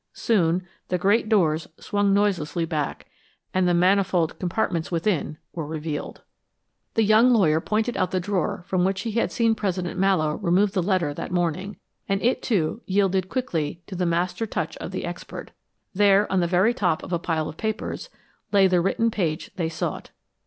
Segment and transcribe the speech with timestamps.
[0.15, 3.05] Soon the great doors swung noiselessly back
[3.53, 6.23] and the manifold compartments within were revealed.
[6.95, 10.71] The young lawyer pointed out the drawer from which he had seen President Mallowe remove
[10.71, 11.77] the letter that morning,
[12.09, 15.51] and it, too, yielded quickly to the master touch of the expert.
[15.93, 18.09] There, on the very top of a pile of papers,
[18.51, 20.09] lay the written page they sought.